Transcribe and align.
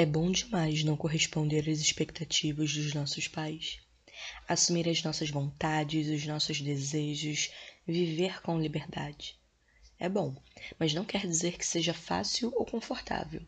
É 0.00 0.06
bom 0.06 0.30
demais 0.30 0.82
não 0.82 0.96
corresponder 0.96 1.68
às 1.68 1.78
expectativas 1.78 2.72
dos 2.72 2.94
nossos 2.94 3.28
pais. 3.28 3.80
Assumir 4.48 4.88
as 4.88 5.02
nossas 5.02 5.28
vontades, 5.28 6.08
os 6.08 6.24
nossos 6.24 6.58
desejos, 6.58 7.50
viver 7.86 8.40
com 8.40 8.58
liberdade. 8.58 9.38
É 9.98 10.08
bom, 10.08 10.34
mas 10.78 10.94
não 10.94 11.04
quer 11.04 11.26
dizer 11.26 11.58
que 11.58 11.66
seja 11.66 11.92
fácil 11.92 12.50
ou 12.56 12.64
confortável. 12.64 13.42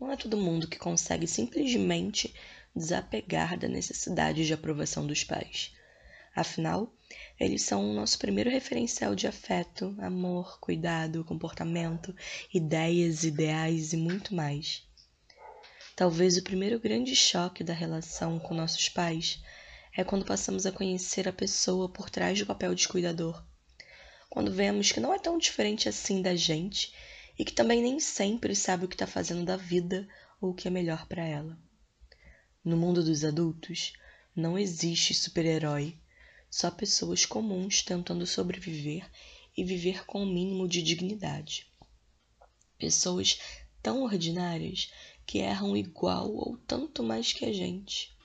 Não 0.00 0.10
é 0.10 0.16
todo 0.16 0.36
mundo 0.36 0.66
que 0.66 0.80
consegue 0.80 1.28
simplesmente 1.28 2.34
desapegar 2.74 3.56
da 3.56 3.68
necessidade 3.68 4.44
de 4.44 4.52
aprovação 4.52 5.06
dos 5.06 5.22
pais. 5.22 5.72
Afinal, 6.34 6.92
eles 7.38 7.62
são 7.62 7.88
o 7.88 7.94
nosso 7.94 8.18
primeiro 8.18 8.50
referencial 8.50 9.14
de 9.14 9.28
afeto, 9.28 9.94
amor, 10.00 10.58
cuidado, 10.58 11.22
comportamento, 11.22 12.12
ideias, 12.52 13.22
ideais 13.22 13.92
e 13.92 13.96
muito 13.96 14.34
mais. 14.34 14.87
Talvez 15.98 16.36
o 16.36 16.44
primeiro 16.44 16.78
grande 16.78 17.16
choque 17.16 17.64
da 17.64 17.72
relação 17.72 18.38
com 18.38 18.54
nossos 18.54 18.88
pais 18.88 19.42
é 19.92 20.04
quando 20.04 20.24
passamos 20.24 20.64
a 20.64 20.70
conhecer 20.70 21.26
a 21.26 21.32
pessoa 21.32 21.88
por 21.88 22.08
trás 22.08 22.38
do 22.38 22.46
papel 22.46 22.72
de 22.72 22.86
cuidador. 22.86 23.44
Quando 24.30 24.52
vemos 24.52 24.92
que 24.92 25.00
não 25.00 25.12
é 25.12 25.18
tão 25.18 25.36
diferente 25.36 25.88
assim 25.88 26.22
da 26.22 26.36
gente 26.36 26.94
e 27.36 27.44
que 27.44 27.52
também 27.52 27.82
nem 27.82 27.98
sempre 27.98 28.54
sabe 28.54 28.84
o 28.84 28.88
que 28.88 28.94
está 28.94 29.08
fazendo 29.08 29.44
da 29.44 29.56
vida 29.56 30.06
ou 30.40 30.50
o 30.50 30.54
que 30.54 30.68
é 30.68 30.70
melhor 30.70 31.04
para 31.08 31.26
ela. 31.26 31.58
No 32.64 32.76
mundo 32.76 33.02
dos 33.02 33.24
adultos, 33.24 33.92
não 34.36 34.56
existe 34.56 35.12
super-herói, 35.12 35.98
só 36.48 36.70
pessoas 36.70 37.26
comuns 37.26 37.82
tentando 37.82 38.24
sobreviver 38.24 39.04
e 39.56 39.64
viver 39.64 40.06
com 40.06 40.20
o 40.20 40.22
um 40.22 40.32
mínimo 40.32 40.68
de 40.68 40.80
dignidade. 40.80 41.66
Pessoas 42.78 43.40
tão 43.82 44.04
ordinárias 44.04 44.92
que 45.28 45.40
erram 45.40 45.76
igual 45.76 46.34
ou 46.34 46.56
tanto 46.66 47.02
mais 47.02 47.34
que 47.34 47.44
a 47.44 47.52
gente. 47.52 48.16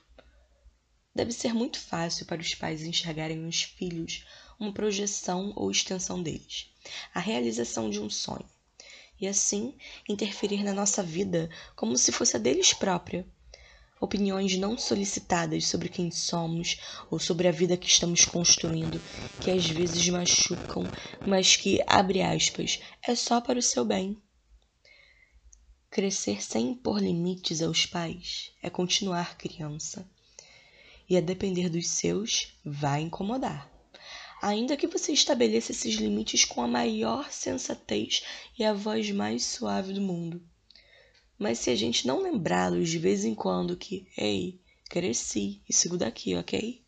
Deve 1.14 1.32
ser 1.32 1.52
muito 1.52 1.78
fácil 1.78 2.24
para 2.24 2.40
os 2.40 2.54
pais 2.54 2.82
enxergarem 2.82 3.46
os 3.46 3.62
filhos 3.62 4.24
uma 4.58 4.72
projeção 4.72 5.52
ou 5.54 5.70
extensão 5.70 6.22
deles, 6.22 6.70
a 7.12 7.20
realização 7.20 7.90
de 7.90 8.00
um 8.00 8.08
sonho 8.08 8.48
e 9.20 9.28
assim 9.28 9.74
interferir 10.08 10.64
na 10.64 10.72
nossa 10.72 11.02
vida 11.02 11.50
como 11.76 11.98
se 11.98 12.10
fosse 12.10 12.36
a 12.36 12.40
deles 12.40 12.72
própria. 12.72 13.26
Opiniões 14.00 14.56
não 14.56 14.78
solicitadas 14.78 15.66
sobre 15.66 15.90
quem 15.90 16.10
somos 16.10 16.80
ou 17.10 17.18
sobre 17.18 17.48
a 17.48 17.52
vida 17.52 17.76
que 17.76 17.86
estamos 17.86 18.24
construindo, 18.24 18.98
que 19.42 19.50
às 19.50 19.66
vezes 19.66 20.08
machucam, 20.08 20.84
mas 21.26 21.54
que, 21.54 21.82
abre 21.86 22.22
aspas, 22.22 22.80
é 23.02 23.14
só 23.14 23.42
para 23.42 23.58
o 23.58 23.62
seu 23.62 23.84
bem. 23.84 24.23
Crescer 25.94 26.42
sem 26.42 26.72
impor 26.72 27.00
limites 27.00 27.62
aos 27.62 27.86
pais 27.86 28.50
é 28.60 28.68
continuar 28.68 29.38
criança. 29.38 30.04
E 31.08 31.16
a 31.16 31.20
depender 31.20 31.70
dos 31.70 31.88
seus, 31.88 32.58
vai 32.64 33.00
incomodar 33.00 33.72
ainda 34.44 34.76
que 34.76 34.86
você 34.86 35.10
estabeleça 35.10 35.72
esses 35.72 35.94
limites 35.94 36.44
com 36.44 36.60
a 36.60 36.68
maior 36.68 37.30
sensatez 37.30 38.22
e 38.58 38.62
a 38.62 38.74
voz 38.74 39.10
mais 39.10 39.42
suave 39.42 39.94
do 39.94 40.02
mundo. 40.02 40.42
Mas 41.38 41.60
se 41.60 41.70
a 41.70 41.74
gente 41.74 42.06
não 42.06 42.20
lembrá-los 42.20 42.90
de 42.90 42.98
vez 42.98 43.24
em 43.24 43.34
quando 43.34 43.74
que, 43.74 44.06
ei, 44.18 44.60
cresci 44.90 45.62
e 45.66 45.72
sigo 45.72 45.96
daqui, 45.96 46.36
ok? 46.36 46.84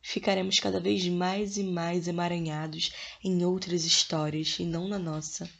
Ficaremos 0.00 0.60
cada 0.60 0.78
vez 0.78 1.04
mais 1.08 1.58
e 1.58 1.64
mais 1.64 2.06
emaranhados 2.06 2.92
em 3.24 3.44
outras 3.44 3.84
histórias 3.84 4.56
e 4.60 4.64
não 4.64 4.86
na 4.86 4.98
nossa. 4.98 5.50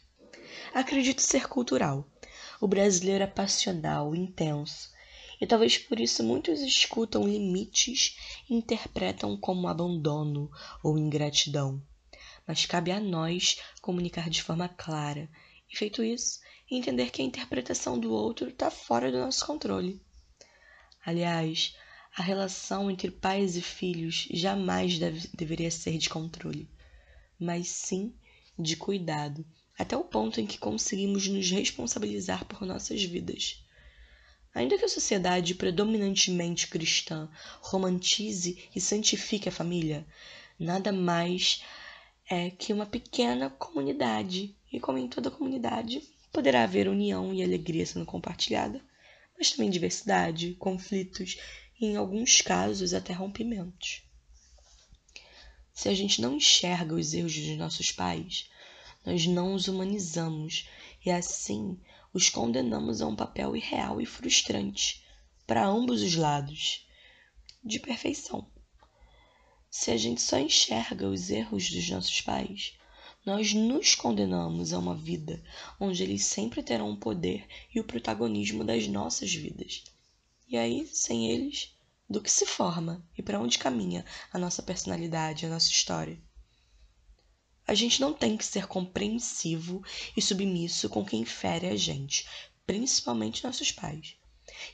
Acredito 0.73 1.21
ser 1.21 1.49
cultural. 1.49 2.09
O 2.59 2.67
brasileiro 2.67 3.23
é 3.23 3.27
passional, 3.27 4.15
intenso, 4.15 4.91
e 5.39 5.45
talvez 5.45 5.77
por 5.77 5.99
isso 5.99 6.23
muitos 6.23 6.59
escutam 6.61 7.27
limites 7.27 8.17
e 8.49 8.55
interpretam 8.55 9.37
como 9.37 9.67
abandono 9.67 10.49
ou 10.81 10.97
ingratidão. 10.97 11.79
Mas 12.47 12.65
cabe 12.65 12.91
a 12.91 12.99
nós 12.99 13.59
comunicar 13.81 14.29
de 14.29 14.41
forma 14.41 14.67
clara, 14.67 15.29
e 15.71 15.77
feito 15.77 16.03
isso, 16.03 16.39
entender 16.69 17.11
que 17.11 17.21
a 17.21 17.25
interpretação 17.25 17.99
do 17.99 18.11
outro 18.11 18.49
está 18.49 18.71
fora 18.71 19.11
do 19.11 19.19
nosso 19.19 19.45
controle. 19.45 20.01
Aliás, 21.05 21.75
a 22.15 22.23
relação 22.23 22.89
entre 22.89 23.11
pais 23.11 23.55
e 23.55 23.61
filhos 23.61 24.27
jamais 24.31 24.97
deve, 24.97 25.29
deveria 25.33 25.69
ser 25.69 25.99
de 25.99 26.09
controle, 26.09 26.67
mas 27.39 27.67
sim 27.67 28.15
de 28.57 28.75
cuidado, 28.75 29.45
até 29.77 29.95
o 29.95 30.03
ponto 30.03 30.41
em 30.41 30.45
que 30.45 30.57
conseguimos 30.57 31.27
nos 31.27 31.49
responsabilizar 31.51 32.45
por 32.45 32.65
nossas 32.65 33.03
vidas. 33.03 33.63
Ainda 34.53 34.77
que 34.77 34.85
a 34.85 34.89
sociedade 34.89 35.53
predominantemente 35.53 36.67
cristã 36.67 37.29
romantize 37.61 38.67
e 38.75 38.81
santifique 38.81 39.47
a 39.47 39.51
família, 39.51 40.05
nada 40.59 40.91
mais 40.91 41.63
é 42.29 42.49
que 42.49 42.73
uma 42.73 42.85
pequena 42.85 43.49
comunidade, 43.51 44.55
e 44.71 44.79
como 44.79 44.97
em 44.97 45.07
toda 45.07 45.29
comunidade, 45.29 46.01
poderá 46.31 46.63
haver 46.63 46.87
união 46.87 47.33
e 47.33 47.43
alegria 47.43 47.85
sendo 47.85 48.05
compartilhada, 48.05 48.81
mas 49.37 49.51
também 49.51 49.69
diversidade, 49.69 50.55
conflitos 50.55 51.37
e, 51.79 51.85
em 51.85 51.95
alguns 51.95 52.41
casos, 52.41 52.93
até 52.93 53.13
rompimentos. 53.13 54.01
Se 55.71 55.87
a 55.87 55.93
gente 55.93 56.19
não 56.19 56.35
enxerga 56.35 56.95
os 56.95 57.13
erros 57.13 57.35
dos 57.35 57.57
nossos 57.57 57.91
pais, 57.91 58.49
nós 59.07 59.25
não 59.25 59.53
os 59.53 59.69
humanizamos 59.69 60.67
e 61.05 61.09
assim 61.09 61.79
os 62.13 62.29
condenamos 62.29 63.01
a 63.01 63.07
um 63.07 63.15
papel 63.15 63.55
irreal 63.55 64.01
e 64.01 64.05
frustrante 64.05 65.01
para 65.47 65.65
ambos 65.65 66.01
os 66.01 66.13
lados 66.15 66.85
de 67.63 67.79
perfeição. 67.79 68.45
Se 69.71 69.91
a 69.91 69.97
gente 69.97 70.21
só 70.21 70.37
enxerga 70.37 71.07
os 71.07 71.29
erros 71.29 71.69
dos 71.71 71.89
nossos 71.89 72.19
pais, 72.19 72.77
nós 73.25 73.53
nos 73.53 73.95
condenamos 73.95 74.73
a 74.73 74.79
uma 74.79 74.93
vida 74.93 75.41
onde 75.79 76.03
eles 76.03 76.25
sempre 76.25 76.61
terão 76.61 76.91
o 76.91 76.97
poder 76.97 77.47
e 77.73 77.79
o 77.79 77.85
protagonismo 77.85 78.61
das 78.61 78.89
nossas 78.89 79.33
vidas. 79.33 79.85
E 80.49 80.57
aí, 80.57 80.85
sem 80.85 81.31
eles, 81.31 81.73
do 82.09 82.21
que 82.21 82.29
se 82.29 82.45
forma 82.45 83.01
e 83.17 83.23
para 83.23 83.39
onde 83.39 83.57
caminha 83.57 84.03
a 84.33 84.37
nossa 84.37 84.61
personalidade, 84.61 85.45
a 85.45 85.49
nossa 85.49 85.69
história? 85.69 86.21
A 87.67 87.73
gente 87.73 87.99
não 87.99 88.13
tem 88.13 88.37
que 88.37 88.45
ser 88.45 88.65
compreensivo 88.65 89.83
e 90.15 90.21
submisso 90.21 90.87
com 90.87 91.03
quem 91.03 91.25
fere 91.25 91.67
a 91.67 91.75
gente, 91.75 92.25
principalmente 92.65 93.43
nossos 93.43 93.73
pais. 93.73 94.15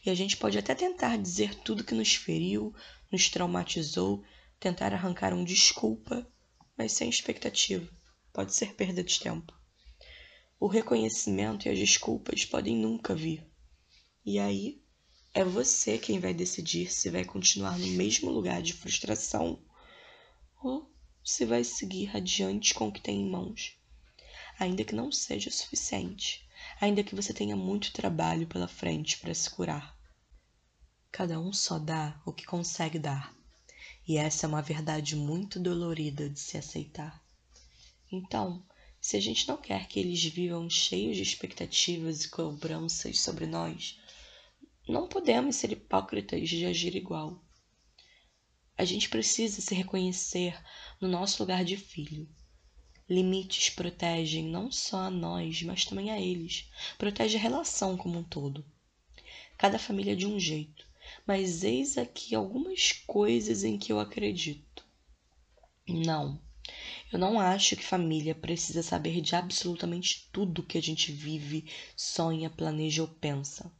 E 0.06 0.12
a 0.12 0.14
gente 0.14 0.38
pode 0.38 0.60
até 0.60 0.76
tentar 0.76 1.18
dizer 1.18 1.56
tudo 1.56 1.84
que 1.84 1.96
nos 1.96 2.14
feriu, 2.14 2.72
nos 3.12 3.30
traumatizou, 3.30 4.24
tentar 4.60 4.94
arrancar 4.94 5.34
um 5.34 5.44
desculpa, 5.44 6.32
mas 6.78 6.92
sem 6.92 7.10
expectativa. 7.10 7.90
Pode 8.32 8.54
ser 8.54 8.76
perda 8.76 9.04
de 9.04 9.20
tempo. 9.20 9.52
O 10.60 10.68
reconhecimento 10.68 11.68
e 11.68 11.72
as 11.72 11.80
desculpas 11.80 12.46
podem 12.46 12.78
nunca 12.78 13.16
vir. 13.16 13.44
E 14.24 14.38
aí 14.38 14.84
é 15.34 15.44
você 15.44 15.98
quem 15.98 16.20
vai 16.20 16.34
decidir 16.34 16.94
se 16.94 17.10
vai 17.10 17.26
continuar 17.26 17.80
no 17.80 17.88
mesmo 17.88 18.30
lugar 18.30 18.62
de 18.62 18.74
frustração 18.74 19.60
ou 20.64 20.93
se 21.24 21.46
vai 21.46 21.64
seguir 21.64 22.16
adiante 22.16 22.74
com 22.74 22.88
o 22.88 22.92
que 22.92 23.02
tem 23.02 23.22
em 23.22 23.30
mãos. 23.30 23.78
Ainda 24.60 24.84
que 24.84 24.94
não 24.94 25.12
seja 25.12 25.50
suficiente, 25.50 26.48
ainda 26.80 27.04
que 27.04 27.16
você 27.16 27.34
tenha 27.34 27.56
muito 27.56 27.94
trabalho 27.94 28.48
pela 28.48 28.68
frente 28.68 29.18
para 29.18 29.34
se 29.34 29.50
curar. 29.50 29.98
Cada 31.12 31.40
um 31.40 31.54
só 31.54 31.80
dá 31.80 32.22
o 32.26 32.34
que 32.34 32.46
consegue 32.46 33.00
dar, 33.00 33.34
e 34.08 34.18
essa 34.18 34.46
é 34.46 34.50
uma 34.50 34.62
verdade 34.62 35.16
muito 35.16 35.60
dolorida 35.60 36.30
de 36.30 36.40
se 36.40 36.58
aceitar. 36.58 37.24
Então, 38.12 38.64
se 39.00 39.18
a 39.18 39.20
gente 39.20 39.48
não 39.48 39.58
quer 39.58 39.88
que 39.88 40.00
eles 40.00 40.24
vivam 40.24 40.70
cheios 40.70 41.18
de 41.18 41.24
expectativas 41.24 42.24
e 42.24 42.30
cobranças 42.30 43.20
sobre 43.20 43.46
nós, 43.46 44.00
não 44.88 45.08
podemos 45.08 45.56
ser 45.56 45.72
hipócritas 45.72 46.48
de 46.50 46.66
agir 46.66 46.96
igual. 46.96 47.42
A 48.78 48.86
gente 48.86 49.10
precisa 49.10 49.62
se 49.62 49.76
reconhecer 49.76 50.60
no 51.00 51.08
nosso 51.08 51.42
lugar 51.42 51.64
de 51.64 51.78
filho. 51.78 52.28
Limites 53.08 53.70
protegem 53.70 54.46
não 54.46 54.72
só 54.72 55.02
a 55.02 55.12
nós, 55.12 55.62
mas 55.62 55.86
também 55.86 56.10
a 56.10 56.20
eles. 56.20 56.70
Protege 56.98 57.38
a 57.38 57.42
relação 57.42 57.96
como 57.96 58.20
um 58.20 58.24
todo. 58.24 58.66
Cada 59.58 59.78
família 59.78 60.14
é 60.14 60.16
de 60.16 60.26
um 60.26 60.40
jeito, 60.40 60.88
mas 61.26 61.64
eis 61.64 61.98
aqui 61.98 62.34
algumas 62.34 62.92
coisas 62.92 63.64
em 63.64 63.78
que 63.78 63.92
eu 63.92 64.00
acredito. 64.00 64.84
Não, 65.88 66.42
eu 67.12 67.20
não 67.20 67.40
acho 67.40 67.76
que 67.76 67.84
família 67.84 68.34
precisa 68.34 68.82
saber 68.82 69.22
de 69.22 69.36
absolutamente 69.36 70.30
tudo 70.32 70.64
que 70.64 70.78
a 70.78 70.82
gente 70.82 71.12
vive, 71.12 71.70
sonha, 71.96 72.50
planeja 72.50 73.04
ou 73.04 73.08
pensa. 73.08 73.72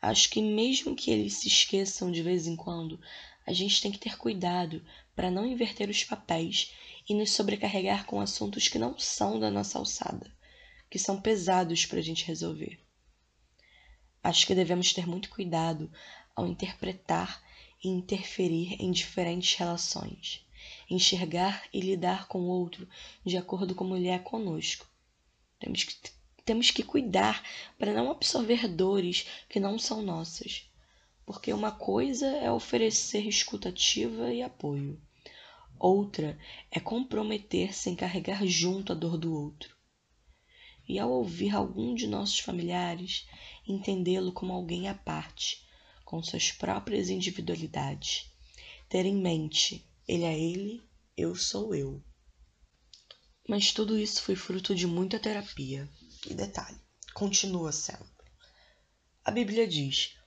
Acho 0.00 0.30
que 0.30 0.40
mesmo 0.40 0.96
que 0.96 1.10
eles 1.10 1.34
se 1.34 1.48
esqueçam 1.48 2.10
de 2.10 2.22
vez 2.22 2.46
em 2.46 2.56
quando, 2.56 2.98
a 3.46 3.52
gente 3.52 3.80
tem 3.80 3.90
que 3.90 3.98
ter 3.98 4.16
cuidado 4.16 4.84
para 5.14 5.30
não 5.30 5.46
inverter 5.46 5.88
os 5.88 6.04
papéis 6.04 6.72
e 7.08 7.14
nos 7.14 7.32
sobrecarregar 7.32 8.06
com 8.06 8.20
assuntos 8.20 8.68
que 8.68 8.78
não 8.78 8.98
são 8.98 9.40
da 9.40 9.50
nossa 9.50 9.78
alçada, 9.78 10.32
que 10.88 10.98
são 10.98 11.20
pesados 11.20 11.86
para 11.86 11.98
a 11.98 12.02
gente 12.02 12.24
resolver. 12.24 12.78
Acho 14.22 14.46
que 14.46 14.54
devemos 14.54 14.92
ter 14.92 15.06
muito 15.06 15.30
cuidado 15.30 15.90
ao 16.36 16.46
interpretar 16.46 17.42
e 17.82 17.88
interferir 17.88 18.76
em 18.78 18.90
diferentes 18.90 19.54
relações, 19.54 20.46
enxergar 20.88 21.64
e 21.72 21.80
lidar 21.80 22.28
com 22.28 22.40
o 22.40 22.48
outro 22.48 22.88
de 23.24 23.36
acordo 23.36 23.74
como 23.74 23.96
ele 23.96 24.08
é 24.08 24.18
conosco. 24.18 24.86
Temos 25.58 25.84
que, 25.84 26.10
temos 26.44 26.70
que 26.70 26.82
cuidar 26.82 27.42
para 27.78 27.92
não 27.92 28.10
absorver 28.10 28.68
dores 28.68 29.26
que 29.48 29.58
não 29.58 29.78
são 29.78 30.02
nossas, 30.02 30.69
porque 31.32 31.52
uma 31.52 31.70
coisa 31.70 32.26
é 32.26 32.50
oferecer 32.50 33.24
escutativa 33.24 34.34
e 34.34 34.42
apoio, 34.42 35.00
outra 35.78 36.36
é 36.72 36.80
comprometer-se 36.80 37.88
em 37.88 37.94
carregar 37.94 38.44
junto 38.44 38.90
a 38.90 38.96
dor 38.96 39.16
do 39.16 39.32
outro. 39.32 39.76
E 40.88 40.98
ao 40.98 41.08
ouvir 41.08 41.54
algum 41.54 41.94
de 41.94 42.08
nossos 42.08 42.40
familiares, 42.40 43.28
entendê-lo 43.64 44.32
como 44.32 44.52
alguém 44.52 44.88
à 44.88 44.94
parte, 44.94 45.64
com 46.04 46.20
suas 46.20 46.50
próprias 46.50 47.08
individualidades. 47.08 48.28
Ter 48.88 49.06
em 49.06 49.14
mente, 49.14 49.88
ele 50.08 50.24
é 50.24 50.36
ele, 50.36 50.82
eu 51.16 51.36
sou 51.36 51.72
eu. 51.76 52.02
Mas 53.48 53.70
tudo 53.70 53.96
isso 53.96 54.20
foi 54.20 54.34
fruto 54.34 54.74
de 54.74 54.84
muita 54.84 55.16
terapia. 55.16 55.88
E 56.28 56.34
detalhe, 56.34 56.80
continua 57.14 57.70
sendo. 57.70 58.10
A 59.24 59.30
Bíblia 59.30 59.68
diz: 59.68 60.18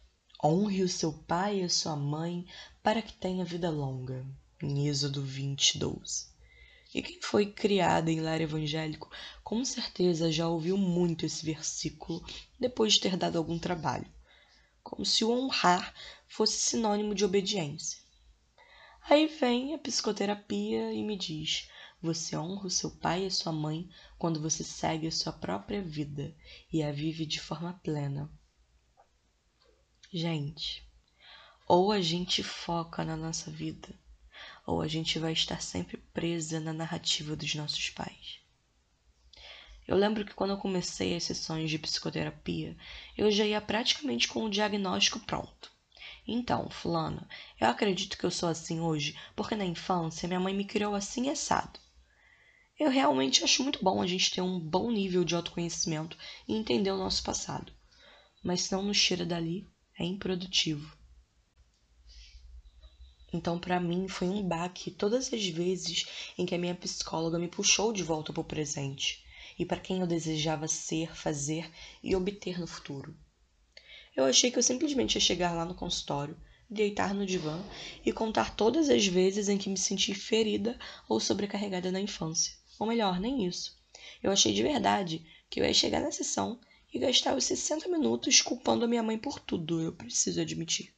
honre 0.44 0.84
o 0.84 0.90
seu 0.90 1.14
pai 1.14 1.62
e 1.62 1.64
a 1.64 1.70
sua 1.70 1.96
mãe 1.96 2.46
para 2.82 3.02
que 3.02 3.14
tenha 3.14 3.46
vida 3.46 3.70
longa. 3.70 4.26
Em 4.62 4.88
Êxodo 4.88 5.22
20, 5.22 5.78
12. 5.78 6.28
E 6.94 7.02
quem 7.02 7.22
foi 7.22 7.46
criado 7.46 8.10
em 8.10 8.22
lar 8.22 8.42
evangélico, 8.42 9.10
com 9.44 9.64
certeza 9.64 10.32
já 10.32 10.48
ouviu 10.48 10.78
muito 10.78 11.26
esse 11.26 11.46
versículo 11.46 12.24
depois 12.60 12.94
de 12.94 13.02
ter 13.02 13.18
dado 13.18 13.38
algum 13.38 13.58
trabalho 13.58 14.12
como 14.84 15.06
se 15.06 15.24
o 15.24 15.32
honrar 15.32 15.94
fosse 16.28 16.60
sinônimo 16.60 17.16
de 17.16 17.24
obediência. 17.24 18.00
Aí 19.10 19.28
vem 19.28 19.74
a 19.74 19.78
psicoterapia 19.78 20.94
e 20.94 21.02
me 21.02 21.18
diz: 21.18 21.70
você 22.02 22.36
honra 22.36 22.68
o 22.68 22.70
seu 22.70 22.92
pai 22.92 23.24
e 23.24 23.28
a 23.28 23.32
sua 23.32 23.54
mãe 23.54 23.90
quando 24.18 24.42
você 24.42 24.64
segue 24.64 25.08
a 25.08 25.12
sua 25.12 25.32
própria 25.32 25.82
vida 25.82 26.36
e 26.72 26.84
a 26.84 26.92
vive 26.92 27.26
de 27.26 27.40
forma 27.40 27.80
plena. 27.82 28.30
Gente, 30.16 30.88
ou 31.68 31.92
a 31.92 32.00
gente 32.00 32.44
foca 32.44 33.04
na 33.04 33.18
nossa 33.18 33.50
vida, 33.50 33.90
ou 34.64 34.80
a 34.80 34.88
gente 34.88 35.18
vai 35.18 35.34
estar 35.34 35.60
sempre 35.60 35.98
presa 35.98 36.60
na 36.60 36.72
narrativa 36.72 37.36
dos 37.36 37.56
nossos 37.56 37.90
pais. 37.90 38.40
Eu 39.88 39.98
lembro 39.98 40.24
que 40.24 40.36
quando 40.36 40.52
eu 40.52 40.58
comecei 40.60 41.16
as 41.16 41.24
sessões 41.24 41.68
de 41.68 41.80
psicoterapia, 41.80 42.78
eu 43.18 43.32
já 43.32 43.44
ia 43.44 43.60
praticamente 43.60 44.28
com 44.28 44.44
o 44.44 44.52
diagnóstico 44.52 45.20
pronto. 45.20 45.72
Então, 46.28 46.70
fulana, 46.70 47.28
eu 47.60 47.68
acredito 47.68 48.16
que 48.16 48.24
eu 48.24 48.30
sou 48.30 48.50
assim 48.50 48.80
hoje 48.82 49.18
porque 49.36 49.56
na 49.56 49.66
infância 49.66 50.28
minha 50.28 50.40
mãe 50.40 50.54
me 50.54 50.64
criou 50.64 50.94
assim 50.94 51.28
assado. 51.32 51.80
Eu 52.80 52.92
realmente 52.92 53.44
acho 53.44 53.64
muito 53.64 53.84
bom 53.84 54.00
a 54.00 54.06
gente 54.06 54.30
ter 54.30 54.42
um 54.42 54.60
bom 54.60 54.92
nível 54.92 55.24
de 55.24 55.34
autoconhecimento 55.34 56.16
e 56.48 56.54
entender 56.54 56.92
o 56.92 56.98
nosso 56.98 57.24
passado. 57.24 57.74
Mas 58.44 58.62
se 58.62 58.74
não 58.74 58.84
nos 58.84 59.02
tira 59.02 59.26
dali, 59.26 59.73
é 59.98 60.06
improdutivo. 60.06 60.98
Então, 63.34 63.58
para 63.58 63.80
mim, 63.80 64.08
foi 64.08 64.30
um 64.30 64.48
baque 64.48 64.92
todas 64.92 65.34
as 65.34 65.48
vezes 65.48 66.06
em 66.38 66.46
que 66.46 66.54
a 66.54 66.58
minha 66.58 66.76
psicóloga 66.76 67.40
me 67.40 67.48
puxou 67.48 67.92
de 67.92 68.04
volta 68.04 68.32
para 68.32 68.42
o 68.42 68.46
presente 68.46 69.24
e 69.58 69.66
para 69.66 69.80
quem 69.80 70.02
eu 70.02 70.08
desejava 70.08 70.68
ser, 70.68 71.16
fazer 71.16 71.70
e 72.04 72.16
obter 72.16 72.60
no 72.60 72.68
futuro. 72.68 73.16
Eu 74.16 74.26
achei 74.26 74.52
que 74.52 74.60
eu 74.60 74.64
simplesmente 74.64 75.16
ia 75.16 75.22
chegar 75.22 75.54
lá 75.54 75.66
no 75.66 75.74
consultório, 75.74 76.38
deitar 76.70 77.14
no 77.14 77.26
divã 77.26 77.60
e 78.06 78.14
contar 78.14 78.56
todas 78.56 78.90
as 78.90 79.06
vezes 79.08 79.50
em 79.50 79.58
que 79.58 79.70
me 79.70 79.78
senti 79.78 80.14
ferida 80.14 80.78
ou 81.10 81.20
sobrecarregada 81.20 81.92
na 81.92 82.00
infância. 82.00 82.54
Ou 82.80 82.88
melhor, 82.88 83.20
nem 83.20 83.46
isso. 83.48 83.76
Eu 84.22 84.32
achei 84.32 84.54
de 84.54 84.62
verdade 84.62 85.26
que 85.50 85.60
eu 85.60 85.66
ia 85.66 85.74
chegar 85.74 86.02
na 86.02 86.12
sessão 86.12 86.60
e 86.94 87.00
gastar 87.00 87.36
os 87.36 87.46
60 87.46 87.90
minutos 87.90 88.42
culpando 88.42 88.86
a 88.86 88.88
minha 88.88 89.02
mãe 89.02 89.18
por 89.18 89.40
tudo, 89.40 89.82
eu 89.82 89.92
preciso 89.92 90.40
admitir. 90.40 90.94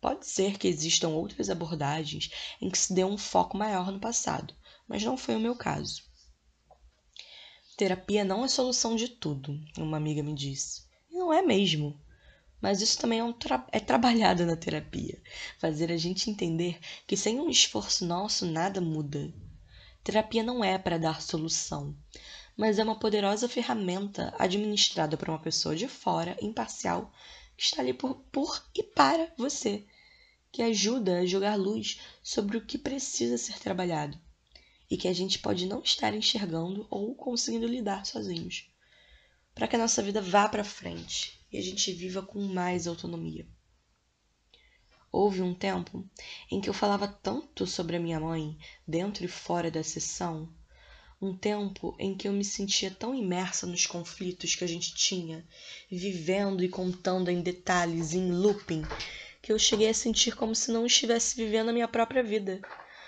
Pode 0.00 0.26
ser 0.26 0.58
que 0.58 0.66
existam 0.66 1.08
outras 1.08 1.50
abordagens 1.50 2.30
em 2.60 2.70
que 2.70 2.78
se 2.78 2.94
dê 2.94 3.04
um 3.04 3.18
foco 3.18 3.56
maior 3.56 3.92
no 3.92 4.00
passado, 4.00 4.54
mas 4.88 5.02
não 5.02 5.16
foi 5.16 5.36
o 5.36 5.40
meu 5.40 5.54
caso. 5.54 6.02
Terapia 7.76 8.24
não 8.24 8.44
é 8.44 8.48
solução 8.48 8.94
de 8.96 9.08
tudo, 9.08 9.58
uma 9.76 9.96
amiga 9.96 10.22
me 10.22 10.34
disse. 10.34 10.84
E 11.10 11.14
não 11.14 11.32
é 11.32 11.42
mesmo. 11.42 12.00
Mas 12.60 12.80
isso 12.80 12.98
também 12.98 13.18
é, 13.18 13.24
um 13.24 13.32
tra 13.32 13.66
é 13.72 13.80
trabalhado 13.80 14.46
na 14.46 14.56
terapia. 14.56 15.20
Fazer 15.58 15.92
a 15.92 15.96
gente 15.96 16.30
entender 16.30 16.78
que 17.06 17.16
sem 17.16 17.40
um 17.40 17.50
esforço 17.50 18.06
nosso 18.06 18.46
nada 18.46 18.80
muda. 18.80 19.34
Terapia 20.02 20.42
não 20.42 20.62
é 20.62 20.78
para 20.78 20.98
dar 20.98 21.20
solução, 21.20 21.96
mas 22.56 22.78
é 22.78 22.84
uma 22.84 22.98
poderosa 22.98 23.48
ferramenta 23.48 24.34
administrada 24.38 25.16
por 25.16 25.28
uma 25.28 25.40
pessoa 25.40 25.74
de 25.74 25.88
fora, 25.88 26.36
imparcial, 26.40 27.12
que 27.56 27.64
está 27.64 27.80
ali 27.80 27.92
por, 27.92 28.14
por 28.30 28.64
e 28.74 28.82
para 28.82 29.32
você, 29.36 29.84
que 30.52 30.62
ajuda 30.62 31.18
a 31.18 31.26
jogar 31.26 31.56
luz 31.56 32.00
sobre 32.22 32.56
o 32.56 32.64
que 32.64 32.78
precisa 32.78 33.36
ser 33.36 33.58
trabalhado 33.58 34.18
e 34.88 34.96
que 34.96 35.08
a 35.08 35.12
gente 35.12 35.38
pode 35.38 35.66
não 35.66 35.82
estar 35.82 36.14
enxergando 36.14 36.86
ou 36.90 37.14
conseguindo 37.14 37.66
lidar 37.66 38.06
sozinhos, 38.06 38.70
para 39.54 39.66
que 39.66 39.74
a 39.74 39.78
nossa 39.78 40.02
vida 40.02 40.20
vá 40.20 40.48
para 40.48 40.62
frente 40.62 41.40
e 41.50 41.58
a 41.58 41.62
gente 41.62 41.92
viva 41.92 42.22
com 42.22 42.40
mais 42.40 42.86
autonomia. 42.86 43.48
Houve 45.10 45.42
um 45.42 45.54
tempo 45.54 46.08
em 46.50 46.60
que 46.60 46.68
eu 46.68 46.74
falava 46.74 47.06
tanto 47.06 47.66
sobre 47.66 47.96
a 47.96 48.00
minha 48.00 48.18
mãe, 48.18 48.58
dentro 48.86 49.24
e 49.24 49.28
fora 49.28 49.70
da 49.70 49.82
sessão, 49.82 50.52
um 51.20 51.36
tempo 51.36 51.94
em 51.98 52.14
que 52.14 52.28
eu 52.28 52.32
me 52.32 52.44
sentia 52.44 52.90
tão 52.90 53.14
imersa 53.14 53.66
nos 53.66 53.86
conflitos 53.86 54.54
que 54.54 54.64
a 54.64 54.68
gente 54.68 54.94
tinha, 54.94 55.46
vivendo 55.90 56.62
e 56.62 56.68
contando 56.68 57.30
em 57.30 57.40
detalhes, 57.40 58.12
em 58.14 58.30
looping, 58.30 58.82
que 59.40 59.52
eu 59.52 59.58
cheguei 59.58 59.88
a 59.88 59.94
sentir 59.94 60.34
como 60.34 60.54
se 60.54 60.70
não 60.70 60.86
estivesse 60.86 61.36
vivendo 61.36 61.68
a 61.68 61.72
minha 61.72 61.88
própria 61.88 62.22
vida, 62.22 62.60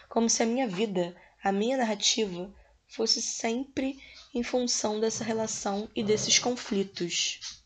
como 0.09 0.31
se 0.31 0.43
a 0.43 0.47
minha 0.47 0.69
vida 0.69 1.17
a 1.43 1.53
minha 1.53 1.77
narrativa 1.77 2.53
fosse 2.89 3.23
sempre 3.23 4.01
em 4.35 4.43
função 4.43 4.99
dessa 4.99 5.23
relação 5.23 5.89
e 5.95 6.03
desses 6.03 6.41
conflitos. 6.41 7.63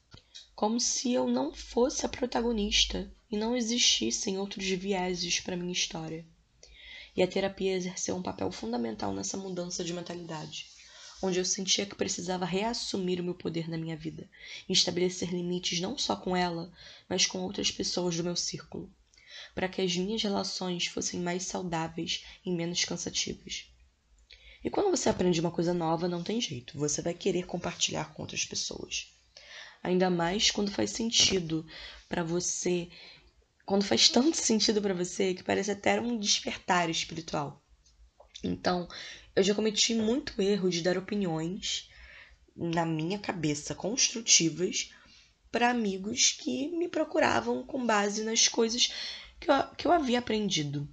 Como 0.54 0.78
se 0.78 1.12
eu 1.12 1.26
não 1.26 1.54
fosse 1.54 2.04
a 2.04 2.08
protagonista 2.08 3.10
e 3.30 3.38
não 3.38 3.56
existissem 3.56 4.38
outros 4.38 4.66
vieses 4.66 5.40
para 5.40 5.56
minha 5.56 5.72
história. 5.72 6.26
E 7.16 7.22
a 7.22 7.26
terapia 7.26 7.74
exerceu 7.74 8.16
um 8.16 8.22
papel 8.22 8.50
fundamental 8.52 9.12
nessa 9.12 9.36
mudança 9.36 9.82
de 9.82 9.92
mentalidade, 9.92 10.66
onde 11.22 11.38
eu 11.38 11.44
sentia 11.44 11.84
que 11.84 11.94
precisava 11.94 12.44
reassumir 12.44 13.20
o 13.20 13.24
meu 13.24 13.34
poder 13.34 13.68
na 13.68 13.76
minha 13.76 13.96
vida 13.96 14.28
e 14.68 14.72
estabelecer 14.72 15.30
limites 15.30 15.80
não 15.80 15.98
só 15.98 16.16
com 16.16 16.36
ela, 16.36 16.72
mas 17.08 17.26
com 17.26 17.38
outras 17.40 17.70
pessoas 17.70 18.16
do 18.16 18.24
meu 18.24 18.36
círculo, 18.36 18.90
para 19.54 19.68
que 19.68 19.82
as 19.82 19.96
minhas 19.96 20.22
relações 20.22 20.86
fossem 20.86 21.20
mais 21.20 21.44
saudáveis 21.44 22.24
e 22.44 22.50
menos 22.50 22.84
cansativas. 22.84 23.66
E 24.62 24.68
quando 24.68 24.90
você 24.90 25.08
aprende 25.08 25.40
uma 25.40 25.50
coisa 25.50 25.72
nova, 25.72 26.06
não 26.06 26.22
tem 26.22 26.40
jeito, 26.40 26.78
você 26.78 27.00
vai 27.00 27.14
querer 27.14 27.46
compartilhar 27.46 28.12
com 28.12 28.22
outras 28.22 28.44
pessoas. 28.44 29.08
Ainda 29.82 30.10
mais 30.10 30.50
quando 30.50 30.70
faz 30.70 30.90
sentido 30.90 31.66
para 32.08 32.22
você, 32.22 32.90
quando 33.70 33.84
faz 33.84 34.08
tanto 34.08 34.36
sentido 34.36 34.82
para 34.82 34.92
você 34.92 35.32
que 35.32 35.44
parece 35.44 35.70
até 35.70 36.00
um 36.00 36.18
despertar 36.18 36.90
espiritual. 36.90 37.64
Então, 38.42 38.88
eu 39.36 39.44
já 39.44 39.54
cometi 39.54 39.94
muito 39.94 40.42
erro 40.42 40.68
de 40.68 40.82
dar 40.82 40.98
opiniões 40.98 41.88
na 42.56 42.84
minha 42.84 43.16
cabeça 43.16 43.72
construtivas 43.72 44.90
para 45.52 45.70
amigos 45.70 46.32
que 46.32 46.66
me 46.70 46.88
procuravam 46.88 47.64
com 47.64 47.86
base 47.86 48.24
nas 48.24 48.48
coisas 48.48 48.92
que 49.38 49.48
eu, 49.48 49.54
que 49.76 49.86
eu 49.86 49.92
havia 49.92 50.18
aprendido 50.18 50.88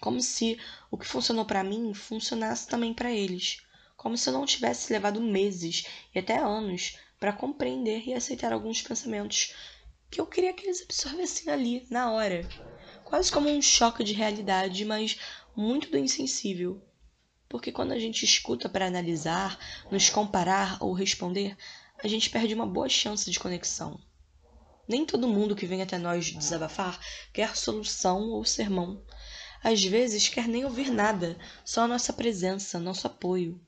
como 0.00 0.20
se 0.20 0.56
o 0.92 0.96
que 0.96 1.08
funcionou 1.08 1.44
para 1.44 1.64
mim 1.64 1.92
funcionasse 1.92 2.68
também 2.68 2.94
para 2.94 3.10
eles, 3.10 3.62
como 3.96 4.16
se 4.16 4.28
eu 4.28 4.32
não 4.32 4.46
tivesse 4.46 4.92
levado 4.92 5.20
meses 5.20 5.86
e 6.14 6.20
até 6.20 6.38
anos 6.38 6.98
para 7.18 7.32
compreender 7.32 8.06
e 8.06 8.14
aceitar 8.14 8.52
alguns 8.52 8.80
pensamentos 8.80 9.54
que 10.14 10.20
eu 10.20 10.26
queria 10.26 10.52
que 10.52 10.64
eles 10.64 10.80
absorvessem 10.80 11.52
ali, 11.52 11.84
na 11.90 12.12
hora. 12.12 12.48
Quase 13.02 13.32
como 13.32 13.50
um 13.50 13.60
choque 13.60 14.04
de 14.04 14.12
realidade, 14.12 14.84
mas 14.84 15.18
muito 15.56 15.90
do 15.90 15.98
insensível. 15.98 16.80
Porque 17.48 17.72
quando 17.72 17.90
a 17.90 17.98
gente 17.98 18.24
escuta 18.24 18.68
para 18.68 18.86
analisar, 18.86 19.58
nos 19.90 20.08
comparar 20.08 20.78
ou 20.80 20.92
responder, 20.92 21.56
a 21.98 22.06
gente 22.06 22.30
perde 22.30 22.54
uma 22.54 22.64
boa 22.64 22.88
chance 22.88 23.28
de 23.28 23.40
conexão. 23.40 24.00
Nem 24.86 25.04
todo 25.04 25.26
mundo 25.26 25.56
que 25.56 25.66
vem 25.66 25.82
até 25.82 25.98
nós 25.98 26.30
desabafar 26.30 27.00
quer 27.32 27.56
solução 27.56 28.30
ou 28.30 28.44
sermão 28.44 29.04
às 29.64 29.82
vezes 29.82 30.28
quer 30.28 30.46
nem 30.46 30.64
ouvir 30.64 30.90
nada, 30.90 31.38
só 31.64 31.84
a 31.84 31.88
nossa 31.88 32.12
presença, 32.12 32.78
nosso 32.78 33.06
apoio. 33.06 33.58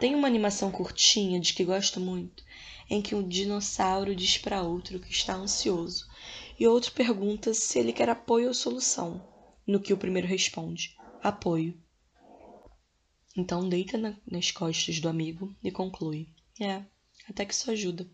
Tem 0.00 0.14
uma 0.14 0.26
animação 0.26 0.70
curtinha 0.70 1.38
de 1.38 1.52
que 1.52 1.62
gosto 1.62 2.00
muito, 2.00 2.42
em 2.88 3.02
que 3.02 3.14
um 3.14 3.28
dinossauro 3.28 4.16
diz 4.16 4.38
para 4.38 4.62
outro 4.62 4.98
que 4.98 5.12
está 5.12 5.34
ansioso 5.34 6.08
e 6.58 6.66
outro 6.66 6.90
pergunta 6.92 7.52
se 7.52 7.78
ele 7.78 7.92
quer 7.92 8.08
apoio 8.08 8.48
ou 8.48 8.54
solução, 8.54 9.22
no 9.66 9.78
que 9.78 9.92
o 9.92 9.98
primeiro 9.98 10.26
responde: 10.26 10.96
apoio. 11.22 11.78
Então 13.36 13.68
deita 13.68 13.98
na, 13.98 14.16
nas 14.26 14.50
costas 14.50 14.98
do 15.00 15.08
amigo 15.08 15.54
e 15.62 15.70
conclui: 15.70 16.30
é, 16.58 16.82
até 17.28 17.44
que 17.44 17.52
isso 17.52 17.70
ajuda. 17.70 18.08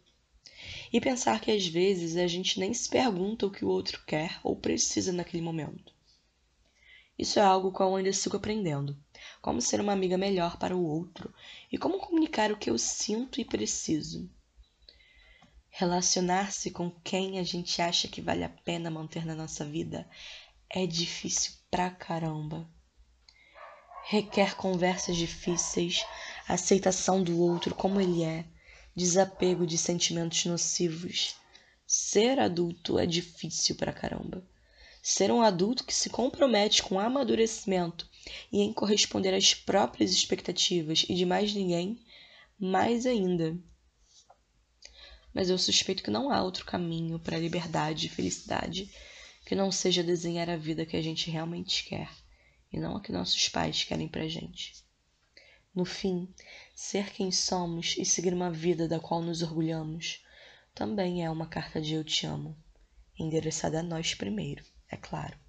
E 0.92 1.00
pensar 1.00 1.40
que 1.40 1.52
às 1.52 1.68
vezes 1.68 2.16
a 2.16 2.26
gente 2.26 2.58
nem 2.58 2.74
se 2.74 2.88
pergunta 2.88 3.46
o 3.46 3.50
que 3.50 3.64
o 3.64 3.68
outro 3.68 4.02
quer 4.04 4.40
ou 4.42 4.56
precisa 4.56 5.12
naquele 5.12 5.42
momento. 5.42 5.94
Isso 7.16 7.38
é 7.38 7.42
algo 7.42 7.70
com 7.70 7.84
eu 7.84 7.96
ainda 7.96 8.12
sigo 8.12 8.36
aprendendo. 8.36 8.96
Como 9.40 9.60
ser 9.60 9.80
uma 9.80 9.92
amiga 9.92 10.18
melhor 10.18 10.58
para 10.58 10.76
o 10.76 10.84
outro 10.84 11.25
e 11.70 11.78
como 11.78 11.98
comunicar 11.98 12.50
o 12.52 12.56
que 12.56 12.70
eu 12.70 12.78
sinto 12.78 13.40
e 13.40 13.44
preciso. 13.44 14.30
Relacionar-se 15.70 16.70
com 16.70 16.90
quem 16.90 17.38
a 17.38 17.42
gente 17.42 17.82
acha 17.82 18.08
que 18.08 18.22
vale 18.22 18.42
a 18.42 18.48
pena 18.48 18.90
manter 18.90 19.26
na 19.26 19.34
nossa 19.34 19.64
vida 19.64 20.08
é 20.70 20.86
difícil 20.86 21.52
pra 21.70 21.90
caramba. 21.90 22.66
Requer 24.04 24.56
conversas 24.56 25.16
difíceis, 25.16 26.04
aceitação 26.48 27.22
do 27.22 27.38
outro 27.40 27.74
como 27.74 28.00
ele 28.00 28.22
é, 28.22 28.46
desapego 28.94 29.66
de 29.66 29.76
sentimentos 29.76 30.44
nocivos. 30.46 31.36
Ser 31.86 32.38
adulto 32.38 32.98
é 32.98 33.04
difícil 33.04 33.74
pra 33.76 33.92
caramba. 33.92 34.42
Ser 35.02 35.30
um 35.30 35.42
adulto 35.42 35.84
que 35.84 35.94
se 35.94 36.08
compromete 36.08 36.82
com 36.82 36.98
amadurecimento 36.98 38.08
e 38.52 38.60
em 38.60 38.72
corresponder 38.72 39.34
às 39.34 39.54
próprias 39.54 40.10
expectativas 40.10 41.04
e 41.08 41.14
de 41.14 41.24
mais 41.24 41.54
ninguém, 41.54 41.98
mais 42.58 43.06
ainda. 43.06 43.56
Mas 45.32 45.50
eu 45.50 45.58
suspeito 45.58 46.02
que 46.02 46.10
não 46.10 46.30
há 46.30 46.42
outro 46.42 46.64
caminho 46.64 47.18
para 47.18 47.36
a 47.36 47.40
liberdade 47.40 48.06
e 48.06 48.10
felicidade 48.10 48.90
que 49.44 49.54
não 49.54 49.70
seja 49.70 50.02
desenhar 50.02 50.48
a 50.48 50.56
vida 50.56 50.86
que 50.86 50.96
a 50.96 51.02
gente 51.02 51.30
realmente 51.30 51.84
quer 51.84 52.10
e 52.72 52.78
não 52.78 52.96
a 52.96 53.00
que 53.00 53.12
nossos 53.12 53.48
pais 53.48 53.84
querem 53.84 54.08
pra 54.08 54.26
gente. 54.26 54.74
No 55.74 55.84
fim, 55.84 56.28
ser 56.74 57.12
quem 57.12 57.30
somos 57.30 57.96
e 57.98 58.04
seguir 58.04 58.32
uma 58.32 58.50
vida 58.50 58.88
da 58.88 58.98
qual 58.98 59.22
nos 59.22 59.42
orgulhamos 59.42 60.24
também 60.74 61.24
é 61.24 61.30
uma 61.30 61.46
carta 61.46 61.80
de 61.80 61.94
eu 61.94 62.02
te 62.02 62.26
amo, 62.26 62.56
endereçada 63.18 63.80
a 63.80 63.82
nós 63.82 64.14
primeiro 64.14 64.64
é 64.88 64.96
claro. 64.96 65.45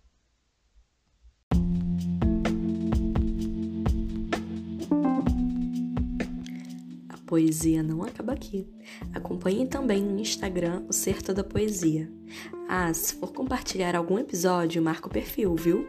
Poesia 7.27 7.83
não 7.83 8.01
acaba 8.01 8.31
aqui. 8.31 8.65
Acompanhe 9.13 9.67
também 9.67 10.01
no 10.01 10.17
Instagram 10.17 10.83
o 10.87 10.93
Certo 10.93 11.33
da 11.33 11.43
Poesia. 11.43 12.09
Ah, 12.67 12.91
se 12.93 13.13
for 13.15 13.33
compartilhar 13.33 13.95
algum 13.95 14.17
episódio, 14.17 14.81
marca 14.81 15.07
o 15.07 15.11
perfil, 15.11 15.53
viu? 15.55 15.87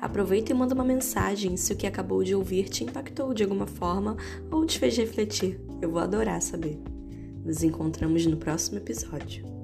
Aproveita 0.00 0.52
e 0.52 0.54
manda 0.54 0.74
uma 0.74 0.84
mensagem 0.84 1.56
se 1.56 1.72
o 1.72 1.76
que 1.76 1.86
acabou 1.86 2.22
de 2.22 2.34
ouvir 2.34 2.68
te 2.68 2.84
impactou 2.84 3.32
de 3.32 3.44
alguma 3.44 3.66
forma 3.66 4.16
ou 4.50 4.66
te 4.66 4.78
fez 4.78 4.96
refletir. 4.96 5.58
Eu 5.80 5.90
vou 5.90 6.00
adorar 6.00 6.42
saber. 6.42 6.78
Nos 7.44 7.62
encontramos 7.62 8.26
no 8.26 8.36
próximo 8.36 8.78
episódio. 8.78 9.61